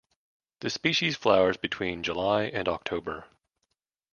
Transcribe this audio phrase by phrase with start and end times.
[0.61, 3.27] The species flowers between July and October.